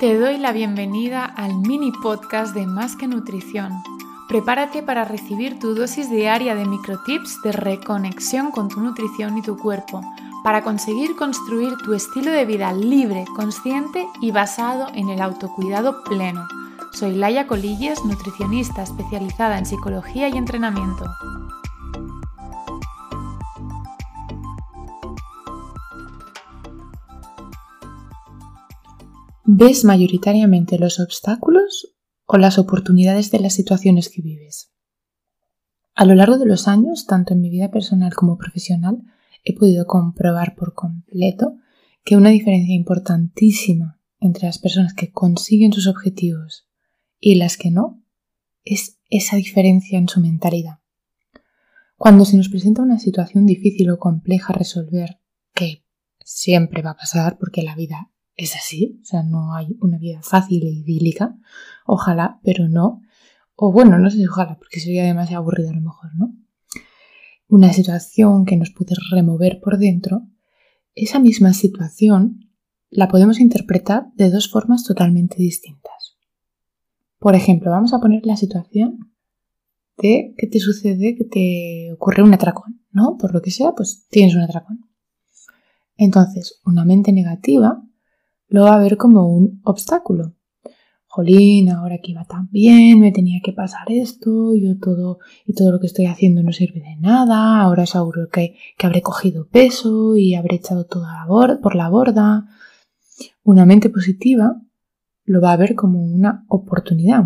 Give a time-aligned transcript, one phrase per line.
[0.00, 3.82] Te doy la bienvenida al mini podcast de Más que Nutrición.
[4.28, 9.58] Prepárate para recibir tu dosis diaria de microtips de reconexión con tu nutrición y tu
[9.58, 10.00] cuerpo,
[10.42, 16.48] para conseguir construir tu estilo de vida libre, consciente y basado en el autocuidado pleno.
[16.92, 21.14] Soy Laia Colilles, nutricionista especializada en psicología y entrenamiento.
[29.52, 34.70] ¿Ves mayoritariamente los obstáculos o las oportunidades de las situaciones que vives?
[35.96, 39.02] A lo largo de los años, tanto en mi vida personal como profesional,
[39.42, 41.56] he podido comprobar por completo
[42.04, 46.68] que una diferencia importantísima entre las personas que consiguen sus objetivos
[47.18, 48.04] y las que no
[48.64, 50.78] es esa diferencia en su mentalidad.
[51.96, 55.18] Cuando se nos presenta una situación difícil o compleja a resolver,
[55.54, 55.84] que
[56.24, 60.20] siempre va a pasar porque la vida es así, o sea, no hay una vida
[60.22, 61.36] fácil e idílica,
[61.86, 63.02] ojalá, pero no.
[63.54, 66.34] O bueno, no sé si ojalá, porque sería demasiado aburrido a lo mejor, ¿no?
[67.48, 70.22] Una situación que nos puede remover por dentro,
[70.94, 72.50] esa misma situación
[72.90, 76.16] la podemos interpretar de dos formas totalmente distintas.
[77.18, 79.12] Por ejemplo, vamos a poner la situación
[79.98, 83.16] de que te sucede que te ocurre un atracón, ¿no?
[83.18, 84.88] Por lo que sea, pues tienes un atracón.
[85.96, 87.84] Entonces, una mente negativa
[88.50, 90.34] lo va a ver como un obstáculo.
[91.06, 95.72] Jolín, ahora que iba tan bien, me tenía que pasar esto, yo todo, y todo
[95.72, 100.16] lo que estoy haciendo no sirve de nada, ahora seguro que, que habré cogido peso
[100.16, 101.06] y habré echado todo
[101.60, 102.46] por la borda.
[103.42, 104.60] Una mente positiva
[105.24, 107.24] lo va a ver como una oportunidad.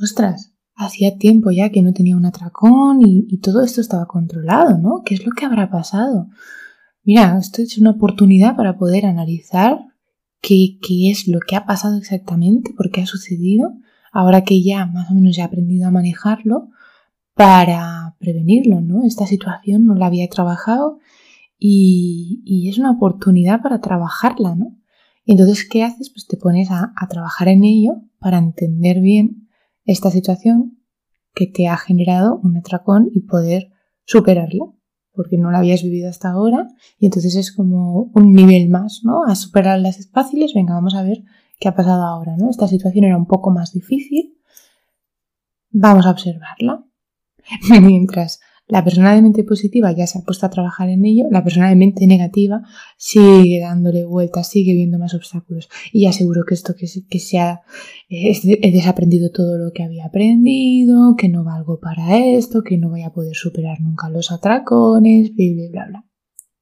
[0.00, 4.78] Ostras, hacía tiempo ya que no tenía un atracón y, y todo esto estaba controlado,
[4.78, 5.02] ¿no?
[5.04, 6.28] ¿Qué es lo que habrá pasado?
[7.06, 9.78] Mira, esto es una oportunidad para poder analizar
[10.42, 10.76] qué,
[11.10, 13.74] es lo que ha pasado exactamente, por qué ha sucedido,
[14.12, 16.68] ahora que ya más o menos he aprendido a manejarlo
[17.34, 19.04] para prevenirlo, ¿no?
[19.04, 20.98] Esta situación no la había trabajado
[21.58, 24.76] y, es una oportunidad para trabajarla, ¿no?
[25.24, 26.10] Y entonces, ¿qué haces?
[26.10, 29.48] Pues te pones a, a trabajar en ello para entender bien
[29.84, 30.78] esta situación
[31.34, 33.70] que te ha generado un atracón y poder
[34.04, 34.75] superarla
[35.16, 36.68] porque no la habías vivido hasta ahora
[36.98, 39.24] y entonces es como un nivel más, ¿no?
[39.24, 41.24] A superar las fáciles, venga, vamos a ver
[41.58, 42.50] qué ha pasado ahora, ¿no?
[42.50, 44.38] Esta situación era un poco más difícil,
[45.70, 46.84] vamos a observarla.
[47.80, 51.44] Mientras la persona de mente positiva ya se ha puesto a trabajar en ello, la
[51.44, 52.62] persona de mente negativa
[52.96, 55.68] sigue dándole vueltas, sigue viendo más obstáculos.
[55.92, 56.86] Y ya seguro que esto que,
[57.18, 57.62] se ha,
[58.08, 63.02] he desaprendido todo lo que había aprendido, que no valgo para esto, que no voy
[63.02, 66.04] a poder superar nunca los atracones, bla, bla, bla.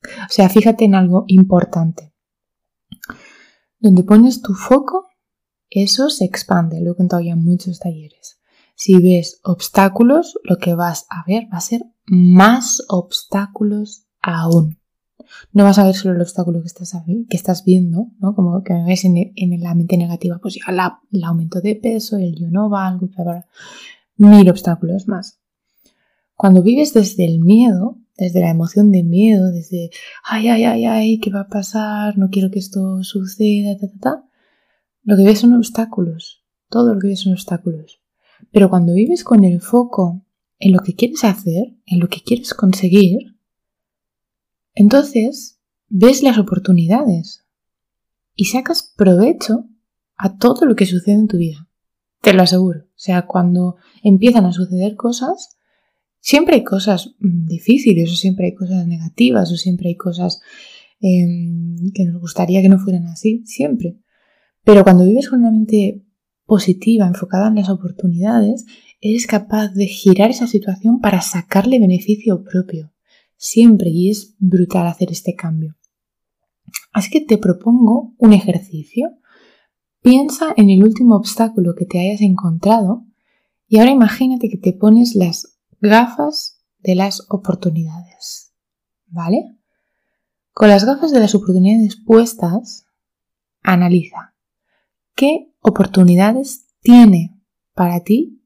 [0.03, 2.13] O sea, fíjate en algo importante.
[3.79, 5.07] Donde pones tu foco,
[5.71, 6.83] eso se expande.
[6.83, 8.41] Lo he contado ya en muchos talleres.
[8.77, 14.79] Si ves obstáculos, lo que vas a ver va a ser más obstáculos aún.
[15.53, 16.95] No vas a ver solo el obstáculo que estás,
[17.29, 18.35] que estás viendo, ¿no?
[18.35, 22.17] Como que ves en, en la mente negativa, pues ya la, el aumento de peso,
[22.17, 23.09] el yo no valgo,
[24.17, 25.41] mil obstáculos más.
[26.35, 29.91] Cuando vives desde el miedo, desde la emoción de miedo, desde
[30.25, 32.19] ay, ay, ay, ay, ¿qué va a pasar?
[32.19, 34.25] No quiero que esto suceda, ta, ta, ta.
[35.03, 36.45] Lo que ves son obstáculos.
[36.69, 38.01] Todo lo que ves son obstáculos.
[38.51, 40.25] Pero cuando vives con el foco
[40.59, 43.35] en lo que quieres hacer, en lo que quieres conseguir,
[44.75, 47.47] entonces ves las oportunidades
[48.35, 49.67] y sacas provecho
[50.17, 51.69] a todo lo que sucede en tu vida.
[52.21, 52.81] Te lo aseguro.
[52.81, 55.59] O sea, cuando empiezan a suceder cosas,
[56.21, 60.41] siempre hay cosas mm, difíciles o siempre hay cosas negativas o siempre hay cosas
[61.01, 63.99] em, que nos gustaría que no fueran así, siempre.
[64.65, 66.04] Pero cuando vives con una mente
[66.47, 68.67] positiva, enfocada en las oportunidades,
[69.01, 72.93] eres capaz de girar esa situación para sacarle beneficio propio.
[73.37, 75.77] Siempre, y es brutal hacer este cambio.
[76.93, 79.11] Así que te propongo un ejercicio.
[80.03, 83.05] Piensa en el último obstáculo que te hayas encontrado
[83.69, 88.53] y ahora imagínate que te pones las gafas de las oportunidades.
[89.07, 89.57] ¿Vale?
[90.53, 92.87] Con las gafas de las oportunidades puestas,
[93.63, 94.35] analiza
[95.15, 97.41] qué oportunidades tiene
[97.73, 98.43] para ti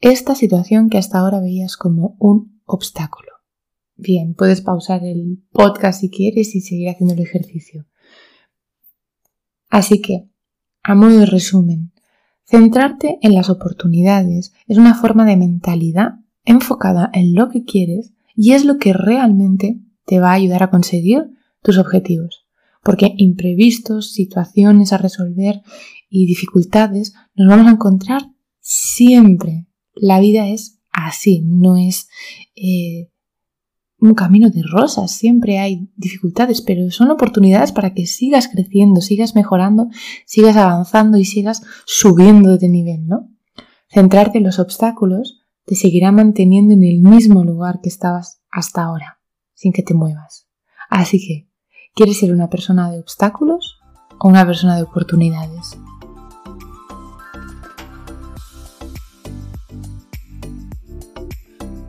[0.00, 3.28] esta situación que hasta ahora veías como un obstáculo.
[3.94, 7.86] Bien, puedes pausar el podcast si quieres y seguir haciendo el ejercicio.
[9.68, 10.30] Así que,
[10.82, 11.92] a modo de resumen,
[12.44, 18.54] centrarte en las oportunidades es una forma de mentalidad enfocada en lo que quieres y
[18.54, 21.30] es lo que realmente te va a ayudar a conseguir
[21.60, 22.41] tus objetivos.
[22.82, 25.62] Porque imprevistos, situaciones a resolver
[26.08, 28.22] y dificultades nos vamos a encontrar
[28.60, 29.66] siempre.
[29.94, 32.08] La vida es así, no es
[32.56, 33.10] eh,
[33.98, 39.36] un camino de rosas, siempre hay dificultades, pero son oportunidades para que sigas creciendo, sigas
[39.36, 39.88] mejorando,
[40.26, 43.30] sigas avanzando y sigas subiendo de nivel, ¿no?
[43.88, 49.20] Centrarte en los obstáculos te seguirá manteniendo en el mismo lugar que estabas hasta ahora,
[49.54, 50.48] sin que te muevas.
[50.90, 51.48] Así que,
[51.94, 53.80] ¿quieres ser una persona de obstáculos
[54.18, 55.78] o una persona de oportunidades?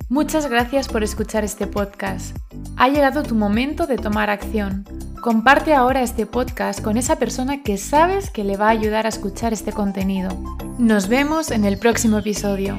[0.09, 2.37] Muchas gracias por escuchar este podcast.
[2.77, 4.85] Ha llegado tu momento de tomar acción.
[5.21, 9.09] Comparte ahora este podcast con esa persona que sabes que le va a ayudar a
[9.09, 10.29] escuchar este contenido.
[10.77, 12.77] Nos vemos en el próximo episodio.